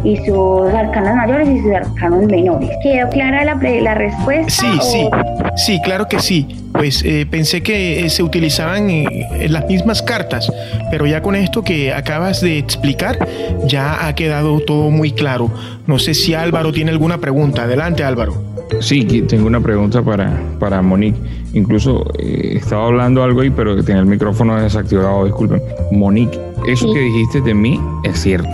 [0.04, 2.70] y sus arcanos mayores y sus arcanos menores.
[2.84, 4.50] ¿Quedó clara la, la respuesta?
[4.50, 5.10] Sí, sí,
[5.56, 6.48] sí, claro que sí.
[6.72, 10.52] Pues eh, pensé que eh, se utilizaban eh, las mismas cartas,
[10.92, 13.28] pero ya con esto que acabas de explicar,
[13.66, 15.52] ya ha quedado todo muy claro.
[15.88, 17.64] No sé si Álvaro tiene alguna pregunta.
[17.64, 18.34] Adelante, Álvaro.
[18.82, 21.20] Sí, tengo una pregunta para, para Monique.
[21.54, 25.62] Incluso estaba hablando algo ahí, pero que tenía el micrófono desactivado, disculpen.
[25.92, 28.48] Monique, eso que dijiste de mí es cierto.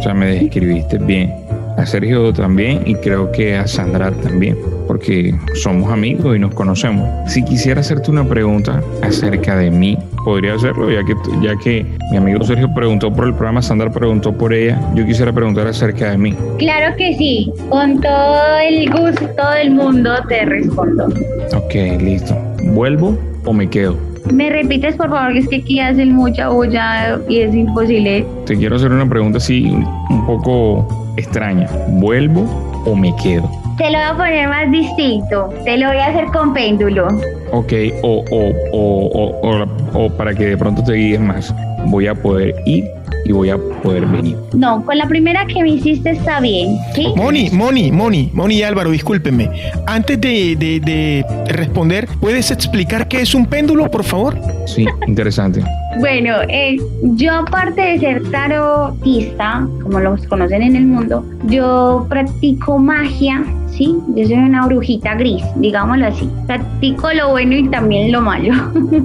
[0.00, 1.30] O sea, me describiste bien.
[1.76, 7.08] A Sergio también y creo que a Sandra también, porque somos amigos y nos conocemos.
[7.30, 12.16] Si quisiera hacerte una pregunta acerca de mí, podría hacerlo, ya que, ya que mi
[12.16, 16.18] amigo Sergio preguntó por el programa, Sandra preguntó por ella, yo quisiera preguntar acerca de
[16.18, 16.34] mí.
[16.58, 21.06] Claro que sí, con todo el gusto del mundo te respondo.
[21.54, 22.34] Ok, listo.
[22.64, 24.09] ¿Vuelvo o me quedo?
[24.32, 28.24] ¿Me repites, por favor, que es que aquí hacen mucha bulla y es imposible?
[28.46, 31.68] Te quiero hacer una pregunta así un poco extraña.
[31.88, 32.42] ¿Vuelvo
[32.86, 33.50] o me quedo?
[33.76, 35.48] Te lo voy a poner más distinto.
[35.64, 37.08] Te lo voy a hacer con péndulo.
[37.52, 41.54] Ok, o, o, o, o, o para que de pronto te guíes más.
[41.86, 42.84] Voy a poder ir
[43.24, 44.36] y voy a poder venir.
[44.54, 46.76] No, con la primera que me hiciste está bien.
[46.94, 47.08] ¿sí?
[47.16, 49.50] Moni, Moni, Moni, Moni y Álvaro, discúlpenme.
[49.86, 54.36] Antes de, de, de responder, ¿puedes explicar qué es un péndulo, por favor?
[54.66, 55.62] Sí, interesante.
[55.98, 62.78] Bueno, eh, yo aparte de ser tarotista, como los conocen en el mundo, yo practico
[62.78, 63.44] magia,
[63.80, 63.96] ¿sí?
[64.14, 66.28] Yo soy una brujita gris, digámoslo así.
[66.46, 68.52] Practico lo bueno y también lo malo,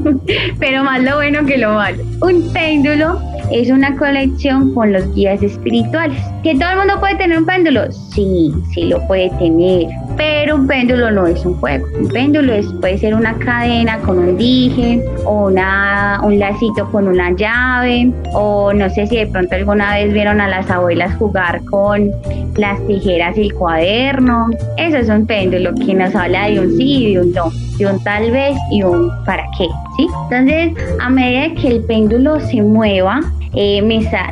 [0.59, 2.03] pero más lo bueno que lo malo.
[2.21, 3.17] Un péndulo
[3.51, 6.21] es una colección con los guías espirituales.
[6.43, 7.91] ¿Que todo el mundo puede tener un péndulo?
[7.91, 9.87] Sí, sí lo puede tener.
[10.17, 11.85] Pero un péndulo no es un juego.
[11.99, 17.07] Un péndulo es, puede ser una cadena con un dije o una, un lacito con
[17.07, 21.63] una llave o no sé si de pronto alguna vez vieron a las abuelas jugar
[21.65, 22.11] con
[22.55, 24.49] las tijeras y el cuaderno.
[24.77, 27.85] Eso es un péndulo que nos habla de un sí y de un no, de
[27.87, 29.67] un tal vez y un para qué.
[29.97, 30.07] ¿sí?
[30.29, 33.21] Entonces, a medida que el péndulo se mueva,
[33.57, 33.81] eh,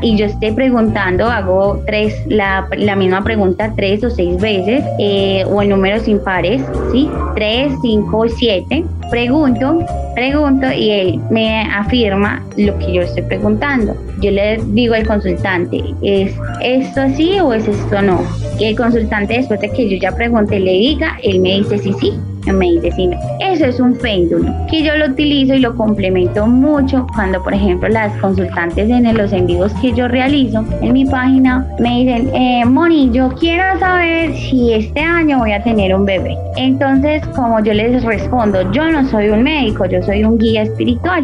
[0.01, 5.45] y yo esté preguntando, hago tres, la, la misma pregunta tres o seis veces, eh,
[5.49, 6.61] o en números impares,
[6.91, 7.09] ¿sí?
[7.33, 8.83] Tres, cinco, siete.
[9.09, 9.79] Pregunto,
[10.15, 13.95] pregunto y él me afirma lo que yo estoy preguntando.
[14.21, 18.21] Yo le digo al consultante, ¿es esto así o es esto no?
[18.59, 21.93] Y el consultante, después de que yo ya pregunte, le diga, él me dice sí,
[21.99, 22.13] sí
[22.51, 23.17] medicina.
[23.39, 27.87] Eso es un péndulo que yo lo utilizo y lo complemento mucho cuando, por ejemplo,
[27.87, 33.11] las consultantes en los envíos que yo realizo en mi página me dicen, eh, Moni,
[33.11, 36.35] yo quiero saber si este año voy a tener un bebé.
[36.57, 41.23] Entonces, como yo les respondo, yo no soy un médico, yo soy un guía espiritual.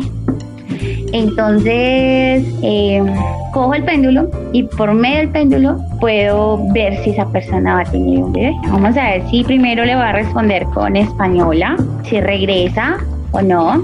[1.11, 3.03] Entonces, eh,
[3.51, 7.85] cojo el péndulo y por medio del péndulo puedo ver si esa persona va a
[7.85, 8.55] tener un bebé.
[8.67, 12.97] Vamos a ver si primero le va a responder con española, si regresa
[13.31, 13.83] o no.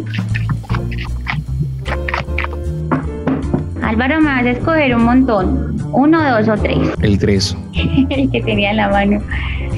[3.81, 5.75] Álvaro, me vas a escoger un montón.
[5.91, 6.77] Uno, dos o tres.
[7.01, 7.57] El 3.
[8.09, 9.21] el que tenía en la mano.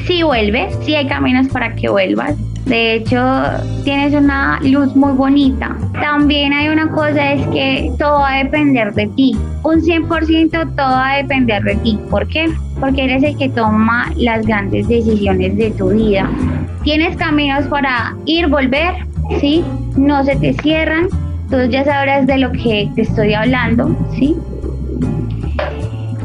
[0.06, 2.36] Si vuelves, si hay caminos para que vuelvas.
[2.68, 3.18] De hecho,
[3.86, 5.74] tienes una luz muy bonita.
[5.93, 9.38] También hay una cosa, es que todo va a depender de ti.
[9.63, 11.97] Un 100% todo va a depender de ti.
[12.09, 12.49] ¿Por qué?
[12.82, 16.30] Porque eres el que toma las grandes decisiones de tu vida.
[16.84, 18.95] Tienes caminos para ir, volver,
[19.39, 19.63] ¿sí?
[19.95, 21.07] No se te cierran.
[21.49, 24.36] Tú ya sabrás de lo que te estoy hablando, ¿sí?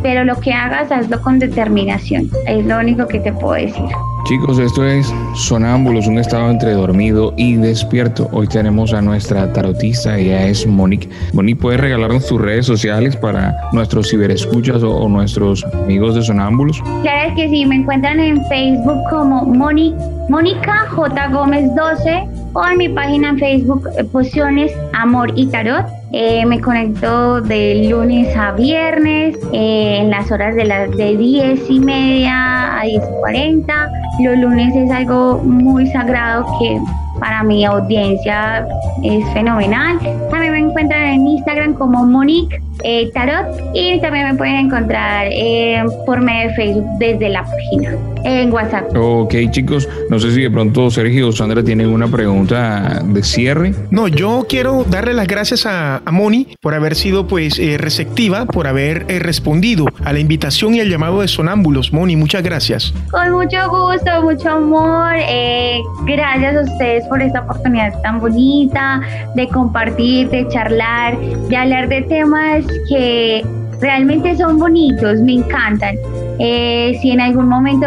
[0.02, 2.28] Pero lo que hagas, hazlo con determinación.
[2.46, 3.84] Es lo único que te puedo decir.
[4.24, 8.28] Chicos, esto es Sonámbulos, un estado entre dormido y despierto.
[8.32, 11.08] Hoy tenemos a nuestra tarotista, ella es Monique.
[11.32, 16.80] Monique, ¿puedes regalarnos tus redes sociales para nuestros ciberescuchas o, o nuestros amigos de Sonámbulos?
[17.02, 19.92] Claro es que sí, me encuentran en Facebook como Moni,
[20.28, 21.28] Mónica J.
[21.28, 26.01] Gómez 12 o en mi página en Facebook eh, Pociones, Amor y Tarot.
[26.14, 31.70] Eh, me conecto de lunes a viernes eh, en las horas de las de 10
[31.70, 33.90] y media a 10 y 40.
[34.22, 36.78] Los lunes es algo muy sagrado que
[37.18, 38.66] para mi audiencia
[39.02, 39.98] es fenomenal.
[40.30, 45.82] También me encuentran en Instagram como Monique eh, Tarot y también me pueden encontrar eh,
[46.06, 48.96] por medio de Facebook desde la página, en WhatsApp.
[48.96, 53.74] Ok, chicos, no sé si de pronto Sergio o Sandra tienen una pregunta de cierre.
[53.90, 58.46] No, yo quiero darle las gracias a, a Moni por haber sido pues eh, receptiva,
[58.46, 61.92] por haber eh, respondido a la invitación y al llamado de Sonámbulos.
[61.92, 62.92] Moni, muchas gracias.
[63.10, 65.14] Con mucho gusto, mucho amor.
[65.28, 69.00] eh, gracias a ustedes por esta oportunidad tan bonita
[69.34, 73.44] de compartir, de charlar, de hablar de temas que
[73.80, 75.96] realmente son bonitos, me encantan.
[76.38, 77.86] Eh, si en algún momento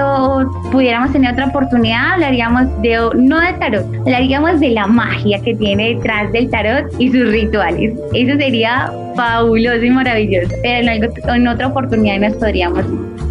[0.71, 5.95] pudiéramos tener otra oportunidad, hablaríamos de, no de tarot, hablaríamos de la magia que tiene
[5.95, 7.93] detrás del tarot y sus rituales.
[8.13, 10.53] Eso sería fabuloso y maravilloso.
[10.61, 12.85] Pero en, algo- en otra oportunidad nos podríamos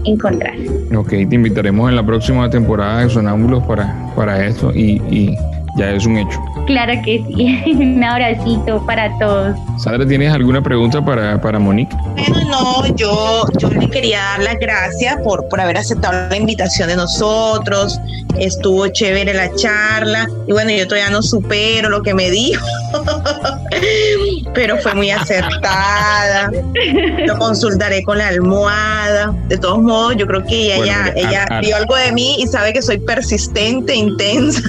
[0.04, 0.54] encontrar.
[0.94, 5.36] Ok, te invitaremos en la próxima temporada de Sonámbulos para, para esto y, y
[5.78, 6.38] ya es un hecho.
[6.66, 7.62] Claro que sí.
[7.72, 9.56] Un abracito para todos.
[9.82, 11.94] Sandra, ¿tienes alguna pregunta para, para Monique?
[12.16, 16.88] Bueno, no, yo, yo le quería dar las gracias por, por haber aceptado la invitación
[16.88, 18.00] de nosotros.
[18.38, 20.26] Estuvo chévere la charla.
[20.46, 22.64] Y bueno, yo todavía no supero lo que me dijo,
[24.54, 26.50] pero fue muy acertada.
[27.26, 29.34] Lo consultaré con la almohada.
[29.48, 31.96] De todos modos, yo creo que ella, Bueno, ya- mira, ella a- a- vio algo
[31.96, 34.60] de mí y sabe que soy persistente, intensa.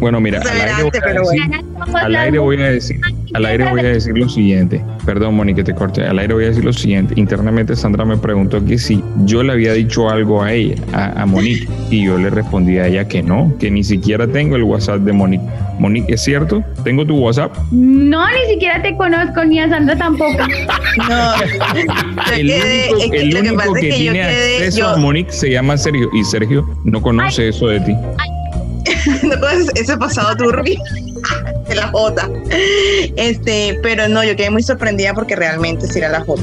[0.00, 1.40] Bueno, mira, al aire, voy a decir,
[1.86, 1.98] bueno.
[1.98, 3.00] al aire voy a decir,
[3.34, 4.80] al aire voy a decir lo siguiente.
[5.04, 6.04] Perdón, Monique, que te corte.
[6.04, 7.14] Al aire voy a decir lo siguiente.
[7.16, 11.26] Internamente Sandra me preguntó que si yo le había dicho algo a ella, a, a
[11.26, 15.00] Monique, y yo le respondí a ella que no, que ni siquiera tengo el WhatsApp
[15.00, 15.44] de Monique.
[15.80, 16.62] Monique, ¿es cierto?
[16.84, 17.56] ¿Tengo tu WhatsApp?
[17.72, 20.38] No, ni siquiera te conozco, ni a Sandra tampoco.
[21.08, 21.32] No,
[22.36, 24.56] El único, es que el lo que único pasa es que, que yo tiene quedé-
[24.58, 27.92] acceso yo- a Monique se llama Sergio, y Sergio no conoce eso de ti.
[27.92, 28.08] no
[29.40, 30.80] conoces ese pasado turbio
[31.68, 32.28] de la J.
[33.16, 36.42] Este, pero no, yo quedé muy sorprendida porque realmente sí era la J.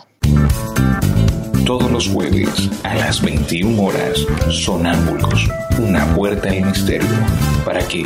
[1.66, 7.08] Todos los jueves a las 21 horas, Sonámbulos, una puerta al misterio
[7.64, 8.06] para que